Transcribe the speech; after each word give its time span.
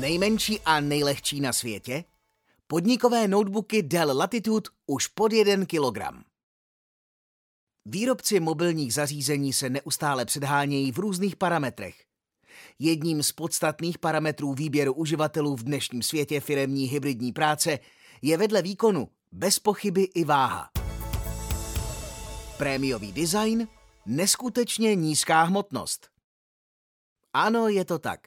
Nejmenší 0.00 0.60
a 0.60 0.80
nejlehčí 0.80 1.40
na 1.40 1.52
světě? 1.52 2.04
Podnikové 2.66 3.28
notebooky 3.28 3.82
Dell 3.82 4.18
Latitude 4.18 4.70
už 4.86 5.06
pod 5.06 5.32
1 5.32 5.66
kg. 5.66 5.98
Výrobci 7.86 8.40
mobilních 8.40 8.94
zařízení 8.94 9.52
se 9.52 9.70
neustále 9.70 10.24
předhánějí 10.24 10.92
v 10.92 10.98
různých 10.98 11.36
parametrech. 11.36 12.04
Jedním 12.78 13.22
z 13.22 13.32
podstatných 13.32 13.98
parametrů 13.98 14.54
výběru 14.54 14.92
uživatelů 14.92 15.56
v 15.56 15.64
dnešním 15.64 16.02
světě 16.02 16.40
firemní 16.40 16.84
hybridní 16.86 17.32
práce 17.32 17.78
je 18.22 18.36
vedle 18.36 18.62
výkonu 18.62 19.08
bez 19.32 19.58
pochyby 19.58 20.02
i 20.02 20.24
váha. 20.24 20.70
Prémiový 22.58 23.12
design, 23.12 23.68
neskutečně 24.06 24.94
nízká 24.94 25.42
hmotnost. 25.42 26.08
Ano, 27.32 27.68
je 27.68 27.84
to 27.84 27.98
tak. 27.98 28.20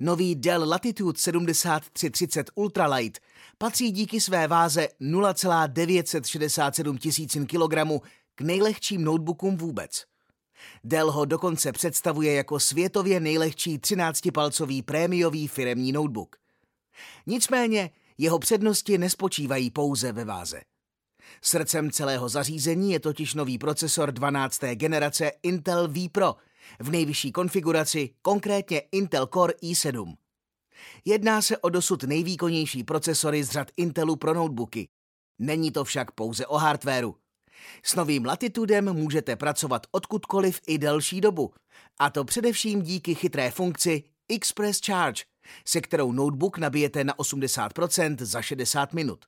Nový 0.00 0.34
Dell 0.34 0.68
Latitude 0.68 1.18
7330 1.18 2.50
Ultralight 2.54 3.18
patří 3.58 3.90
díky 3.90 4.20
své 4.20 4.48
váze 4.48 4.88
0,967 5.00 6.98
tisícin 6.98 7.46
kilogramu 7.46 8.02
k 8.34 8.40
nejlehčím 8.40 9.04
notebookům 9.04 9.56
vůbec. 9.56 10.04
Dell 10.84 11.12
ho 11.12 11.24
dokonce 11.24 11.72
představuje 11.72 12.34
jako 12.34 12.60
světově 12.60 13.20
nejlehčí 13.20 13.78
13-palcový 13.78 14.82
prémiový 14.82 15.48
firemní 15.48 15.92
notebook. 15.92 16.36
Nicméně 17.26 17.90
jeho 18.18 18.38
přednosti 18.38 18.98
nespočívají 18.98 19.70
pouze 19.70 20.12
ve 20.12 20.24
váze. 20.24 20.60
Srdcem 21.42 21.90
celého 21.90 22.28
zařízení 22.28 22.92
je 22.92 23.00
totiž 23.00 23.34
nový 23.34 23.58
procesor 23.58 24.12
12. 24.12 24.60
generace 24.74 25.32
Intel 25.42 25.88
vPro 25.88 26.34
v 26.80 26.90
nejvyšší 26.90 27.32
konfiguraci, 27.32 28.10
konkrétně 28.22 28.82
Intel 28.92 29.26
Core 29.26 29.54
i7. 29.62 30.14
Jedná 31.04 31.42
se 31.42 31.58
o 31.58 31.68
dosud 31.68 32.02
nejvýkonnější 32.02 32.84
procesory 32.84 33.44
z 33.44 33.50
řad 33.50 33.70
Intelu 33.76 34.16
pro 34.16 34.34
notebooky. 34.34 34.88
Není 35.38 35.70
to 35.70 35.84
však 35.84 36.10
pouze 36.10 36.46
o 36.46 36.56
hardwareu. 36.56 37.16
S 37.82 37.94
novým 37.94 38.24
Latitudem 38.24 38.92
můžete 38.92 39.36
pracovat 39.36 39.86
odkudkoliv 39.90 40.60
i 40.66 40.78
delší 40.78 41.20
dobu. 41.20 41.52
A 41.98 42.10
to 42.10 42.24
především 42.24 42.82
díky 42.82 43.14
chytré 43.14 43.50
funkci 43.50 44.02
Express 44.28 44.80
Charge, 44.86 45.22
se 45.66 45.80
kterou 45.80 46.12
notebook 46.12 46.58
nabijete 46.58 47.04
na 47.04 47.14
80% 47.14 48.16
za 48.20 48.42
60 48.42 48.92
minut. 48.92 49.24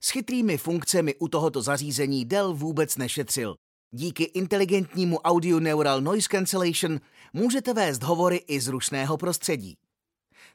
S 0.00 0.10
chytrými 0.10 0.58
funkcemi 0.58 1.14
u 1.14 1.28
tohoto 1.28 1.62
zařízení 1.62 2.24
Dell 2.24 2.54
vůbec 2.54 2.96
nešetřil. 2.96 3.54
Díky 3.90 4.24
inteligentnímu 4.24 5.18
Audio 5.18 5.60
Neural 5.60 6.00
Noise 6.00 6.28
Cancellation 6.28 7.00
můžete 7.32 7.74
vést 7.74 8.02
hovory 8.02 8.36
i 8.36 8.60
z 8.60 8.68
rušného 8.68 9.16
prostředí. 9.16 9.76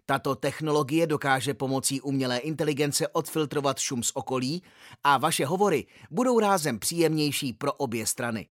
Tato 0.06 0.36
technologie 0.36 1.08
dokáže 1.08 1.54
pomocí 1.54 2.02
umělé 2.02 2.38
inteligence 2.38 3.08
odfiltrovat 3.08 3.80
šum 3.80 4.04
z 4.04 4.12
okolí 4.14 4.64
a 5.04 5.18
vaše 5.18 5.46
hovory 5.46 5.86
budou 6.12 6.40
rázem 6.40 6.80
příjemnější 6.80 7.54
pro 7.54 7.74
obě 7.74 8.08
strany. 8.08 8.48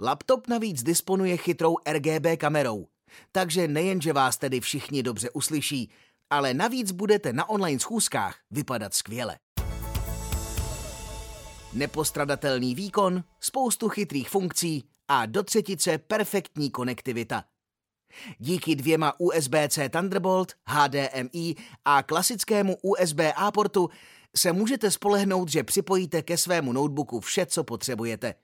Laptop 0.00 0.48
navíc 0.48 0.82
disponuje 0.82 1.36
chytrou 1.36 1.76
RGB 1.92 2.26
kamerou, 2.36 2.86
takže 3.32 3.68
nejenže 3.68 4.12
vás 4.12 4.36
tedy 4.36 4.60
všichni 4.60 5.02
dobře 5.02 5.30
uslyší, 5.30 5.90
ale 6.30 6.54
navíc 6.54 6.92
budete 6.92 7.32
na 7.32 7.48
online 7.48 7.80
schůzkách 7.80 8.38
vypadat 8.50 8.94
skvěle. 8.94 9.36
Nepostradatelný 11.74 12.74
výkon, 12.74 13.24
spoustu 13.40 13.88
chytrých 13.88 14.28
funkcí 14.28 14.84
a 15.08 15.26
do 15.26 15.42
třetice 15.42 15.98
perfektní 15.98 16.70
konektivita. 16.70 17.44
Díky 18.38 18.76
dvěma 18.76 19.12
USB-C 19.20 19.88
Thunderbolt, 19.88 20.52
HDMI 20.68 21.54
a 21.84 22.02
klasickému 22.02 22.76
USB-A 22.82 23.50
portu 23.50 23.90
se 24.36 24.52
můžete 24.52 24.90
spolehnout, 24.90 25.48
že 25.48 25.64
připojíte 25.64 26.22
ke 26.22 26.36
svému 26.36 26.72
notebooku 26.72 27.20
vše, 27.20 27.46
co 27.46 27.64
potřebujete. 27.64 28.34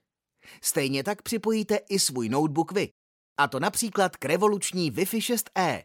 Stejně 0.62 1.04
tak 1.04 1.22
připojíte 1.22 1.76
i 1.76 1.98
svůj 1.98 2.28
notebook 2.28 2.72
vy. 2.72 2.92
A 3.38 3.48
to 3.48 3.60
například 3.60 4.16
k 4.16 4.24
revoluční 4.24 4.92
Wi-Fi 4.92 5.34
6E. 5.34 5.82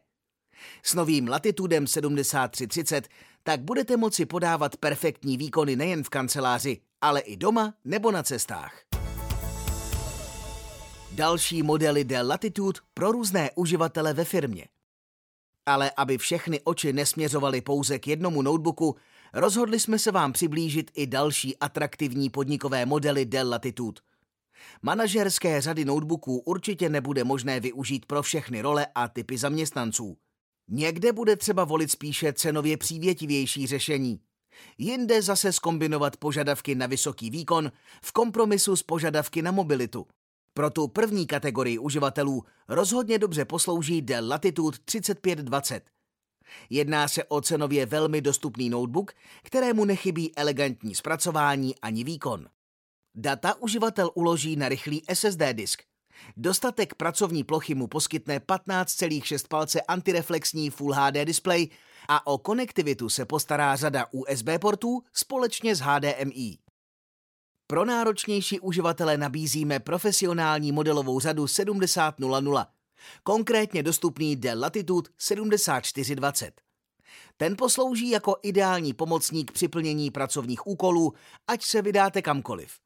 S 0.84 0.94
novým 0.94 1.28
Latitudem 1.28 1.88
7330 1.88 3.07
tak 3.44 3.62
budete 3.62 3.98
moci 3.98 4.26
podávat 4.26 4.78
perfektní 4.78 5.38
výkony 5.38 5.76
nejen 5.76 6.04
v 6.04 6.09
kanceláři, 6.09 6.81
ale 7.02 7.20
i 7.20 7.38
doma 7.38 7.74
nebo 7.86 8.12
na 8.12 8.24
cestách. 8.24 8.81
Další 11.12 11.64
modely 11.64 12.04
Dell 12.04 12.28
Latitude 12.28 12.80
pro 12.94 13.12
různé 13.12 13.50
uživatele 13.56 14.14
ve 14.14 14.26
firmě. 14.26 14.68
Ale 15.66 15.92
aby 15.98 16.18
všechny 16.18 16.62
oči 16.64 16.94
nesměřovaly 16.94 17.62
pouze 17.62 18.00
k 18.00 18.08
jednomu 18.08 18.42
notebooku, 18.42 18.96
rozhodli 19.34 19.80
jsme 19.80 20.00
se 20.00 20.12
vám 20.12 20.34
přiblížit 20.34 20.92
i 20.96 21.08
další 21.08 21.58
atraktivní 21.58 22.30
podnikové 22.30 22.86
modely 22.86 23.25
Dell 23.25 23.50
Latitude. 23.50 24.02
Manažerské 24.81 25.62
řady 25.62 25.86
notebooků 25.86 26.40
určitě 26.40 26.90
nebude 26.90 27.24
možné 27.24 27.60
využít 27.60 28.06
pro 28.06 28.22
všechny 28.22 28.62
role 28.62 28.88
a 28.96 29.08
typy 29.08 29.38
zaměstnanců. 29.38 30.18
Někde 30.68 31.13
bude 31.13 31.35
třeba 31.35 31.63
volit 31.63 31.91
spíše 31.91 32.34
cenově 32.34 32.78
přívětivější 32.78 33.68
řešení. 33.68 34.19
Jinde 34.78 35.22
zase 35.22 35.53
skombinovat 35.53 36.18
požadavky 36.18 36.75
na 36.75 36.88
vysoký 36.88 37.29
výkon 37.29 37.72
v 38.03 38.12
kompromisu 38.12 38.75
s 38.75 38.84
požadavky 38.84 39.41
na 39.41 39.51
mobilitu. 39.51 40.07
Pro 40.53 40.69
tu 40.69 40.88
první 40.88 41.28
kategorii 41.28 41.79
uživatelů 41.79 42.44
rozhodně 42.68 43.19
dobře 43.19 43.46
poslouží 43.46 44.01
Dell 44.01 44.29
Latitude 44.29 44.78
3520. 44.85 45.84
Jedná 46.69 47.07
se 47.07 47.24
o 47.24 47.41
cenově 47.41 47.85
velmi 47.85 48.22
dostupný 48.22 48.69
notebook, 48.69 49.12
kterému 49.44 49.85
nechybí 49.85 50.35
elegantní 50.35 50.95
zpracování 50.95 51.80
ani 51.80 52.03
výkon. 52.03 52.47
Data 53.16 53.62
uživatel 53.62 54.12
uloží 54.13 54.56
na 54.56 54.69
rychlý 54.69 55.03
SSD 55.13 55.41
disk. 55.53 55.84
Dostatek 56.38 56.94
pracovní 56.94 57.44
plochy 57.44 57.75
mu 57.75 57.88
poskytne 57.88 58.40
15,6 58.40 59.47
palce 59.47 59.81
antireflexní 59.81 60.69
Full 60.69 60.94
HD 60.94 61.16
display 61.25 61.68
a 62.09 62.28
o 62.28 62.38
konektivitu 62.38 63.09
se 63.09 63.25
postará 63.25 63.75
řada 63.75 64.06
USB 64.12 64.47
portů 64.62 65.03
společně 65.13 65.75
s 65.75 65.79
HDMI. 65.79 66.57
Pro 67.68 67.85
náročnější 67.85 68.59
uživatele 68.59 69.18
nabízíme 69.18 69.79
profesionální 69.79 70.72
modelovou 70.72 71.19
řadu 71.19 71.47
7000, 71.47 72.13
konkrétně 73.24 73.84
dostupný 73.84 74.35
Dell 74.35 74.59
Latitude 74.59 75.09
7420. 75.18 76.62
Ten 77.38 77.56
poslouží 77.57 78.09
jako 78.09 78.35
ideální 78.41 78.94
pomocník 78.94 79.51
při 79.51 79.68
plnění 79.68 80.12
pracovních 80.12 80.68
úkolů, 80.68 81.13
ať 81.47 81.63
se 81.63 81.81
vydáte 81.81 82.22
kamkoliv. 82.22 82.80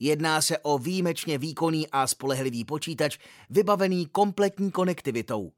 Jedná 0.00 0.40
se 0.42 0.58
o 0.58 0.78
výjimečně 0.78 1.38
výkonný 1.38 1.88
a 1.90 2.06
spolehlivý 2.06 2.64
počítač 2.64 3.18
vybavený 3.50 4.06
kompletní 4.06 4.70
konektivitou. 4.70 5.52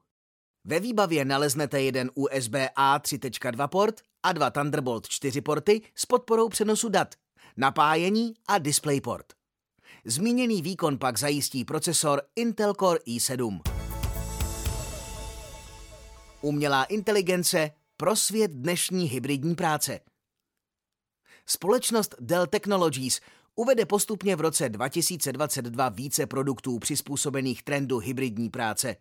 Ve 0.63 0.79
výbavě 0.79 1.25
naleznete 1.25 1.81
jeden 1.81 2.11
USB-A 2.15 2.99
3.2 2.99 3.67
port 3.67 4.01
a 4.23 4.33
dva 4.33 4.49
Thunderbolt 4.49 5.07
4 5.07 5.41
porty 5.41 5.81
s 5.95 6.05
podporou 6.05 6.49
přenosu 6.49 6.89
dat, 6.89 7.15
napájení 7.57 8.33
a 8.47 8.57
DisplayPort. 8.57 9.25
Zmíněný 10.05 10.61
výkon 10.61 10.97
pak 10.97 11.19
zajistí 11.19 11.65
procesor 11.65 12.21
Intel 12.35 12.73
Core 12.73 12.99
i7. 13.07 13.61
Umělá 16.41 16.83
inteligence 16.83 17.71
pro 17.97 18.15
svět 18.15 18.51
dnešní 18.51 19.05
hybridní 19.05 19.55
práce. 19.55 19.99
Společnost 21.45 22.15
Dell 22.19 22.47
Technologies 22.47 23.21
uvede 23.61 23.85
postupně 23.85 24.35
v 24.35 24.41
roce 24.41 24.69
2022 24.69 25.89
více 25.89 26.25
produktů 26.25 26.79
přizpůsobených 26.79 27.63
trendu 27.63 27.97
hybridní 27.97 28.49
práce. 28.49 28.95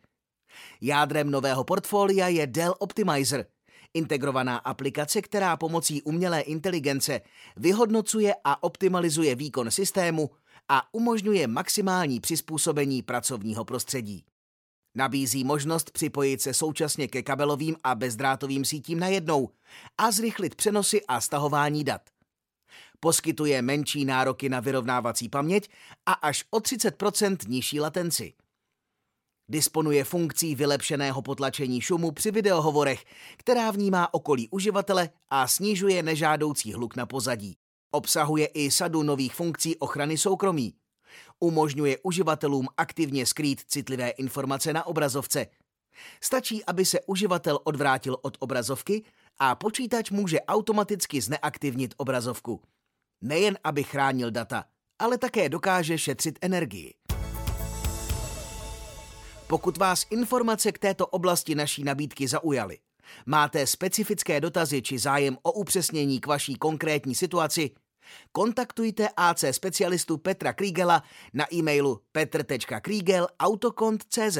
Jádrem 0.81 1.31
nového 1.31 1.65
portfolia 1.65 2.29
je 2.29 2.47
Dell 2.47 2.75
Optimizer– 2.79 3.47
Integrovaná 3.95 4.57
aplikace, 4.57 5.23
která 5.23 5.57
pomocí 5.57 6.03
umělé 6.03 6.41
inteligence 6.41 7.21
vyhodnocuje 7.57 8.35
a 8.45 8.63
optimalizuje 8.63 9.35
výkon 9.35 9.71
systému 9.71 10.31
a 10.69 10.95
umožňuje 10.95 11.47
maximální 11.47 12.21
přizpůsobení 12.21 13.03
pracovního 13.03 13.65
prostředí. 13.65 14.25
Nabízí 14.95 15.45
možnost 15.45 15.91
připojit 15.91 16.43
se 16.43 16.55
současně 16.55 17.09
ke 17.09 17.23
kabelovým 17.23 17.77
a 17.85 17.95
bezdrátovým 17.95 18.65
sítím 18.65 19.01
najednou 19.01 19.51
a 19.99 20.11
zrychlit 20.11 20.55
přenosy 20.55 21.07
a 21.07 21.21
stahování 21.21 21.85
dat. 21.85 22.03
Poskytuje 23.01 23.63
menší 23.63 24.05
nároky 24.05 24.49
na 24.49 24.61
vyrovnávací 24.61 25.29
paměť 25.29 25.71
a 26.07 26.13
až 26.13 26.45
o 26.51 26.59
30% 26.59 27.37
nižší 27.49 27.81
latenci. 27.81 28.33
Disponuje 29.49 30.05
funkcí 30.05 30.55
vylepšeného 30.55 31.23
potlačení 31.23 31.81
šumu 31.81 32.11
při 32.11 32.31
videohovorech, 32.31 33.05
která 33.37 33.71
vnímá 33.71 34.15
okolí 34.15 34.49
uživatele 34.49 35.11
a 35.29 35.49
snižuje 35.49 36.03
nežádoucí 36.03 36.73
hluk 36.73 36.97
na 36.97 37.07
pozadí. 37.07 37.57
Obsahuje 37.91 38.47
i 38.47 38.71
sadu 38.71 39.03
nových 39.03 39.35
funkcí 39.35 39.77
ochrany 39.77 40.19
soukromí. 40.19 40.75
Umožňuje 41.41 41.99
uživatelům 42.03 42.69
aktivně 42.77 43.27
skrýt 43.27 43.61
citlivé 43.61 44.09
informace 44.09 44.73
na 44.73 44.87
obrazovce. 44.87 45.47
Stačí, 46.21 46.65
aby 46.65 46.85
se 46.85 47.01
uživatel 47.07 47.59
odvrátil 47.65 48.17
od 48.23 48.37
obrazovky 48.41 49.05
a 49.39 49.55
počítač 49.55 50.11
může 50.11 50.41
automaticky 50.41 51.21
zneaktivnit 51.21 51.95
obrazovku. 51.97 52.63
Nejen 53.23 53.59
aby 53.65 53.83
chránil 53.83 54.31
data, 54.31 54.65
ale 54.99 55.19
také 55.19 55.49
dokáže 55.49 55.99
šetřit 55.99 56.39
energii. 56.41 56.95
Pokud 59.47 59.77
vás 59.77 60.07
informace 60.11 60.73
k 60.73 60.79
této 60.79 61.07
oblasti 61.07 61.55
naší 61.55 61.85
nabídky 61.85 62.29
zaujaly, 62.29 62.79
máte 63.27 63.67
specifické 63.67 64.41
dotazy 64.41 64.83
či 64.83 64.99
zájem 64.99 65.39
o 65.43 65.53
upřesnění 65.53 66.21
k 66.21 66.27
vaší 66.27 66.55
konkrétní 66.55 67.15
situaci, 67.15 67.71
kontaktujte 68.33 69.09
AC 69.17 69.45
specialistu 69.51 70.19
Petra 70.19 70.53
Kriegela 70.53 71.03
na 71.35 71.55
e-mailu 71.55 72.01
petr.kriegel.autokont.cz. 72.13 74.39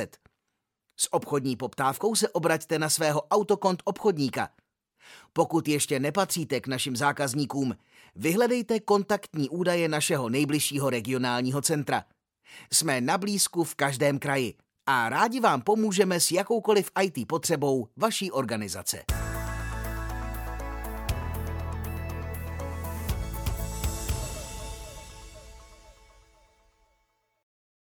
S 1.01 1.13
obchodní 1.13 1.57
poptávkou 1.57 2.15
se 2.15 2.29
obraťte 2.29 2.79
na 2.79 2.91
svého 2.91 3.23
autokont 3.23 3.83
obchodníka. 3.85 4.49
Pokud 5.33 5.69
ještě 5.69 6.01
nepatříte 6.01 6.61
k 6.61 6.67
našim 6.67 6.97
zákazníkům, 6.97 7.77
vyhledejte 8.17 8.81
kontaktní 8.81 9.49
údaje 9.49 9.89
našeho 9.89 10.29
nejbližšího 10.29 10.91
regionálního 10.91 11.63
centra. 11.63 12.05
Jsme 12.73 13.01
na 13.01 13.19
blízku 13.19 13.65
v 13.65 13.75
každém 13.75 14.19
kraji 14.19 14.55
a 14.87 15.09
rádi 15.09 15.41
vám 15.41 15.63
pomůžeme 15.63 16.21
s 16.21 16.33
jakoukoliv 16.33 16.91
IT 17.03 17.29
potřebou 17.29 17.89
vaší 17.97 18.31
organizace. 18.31 19.03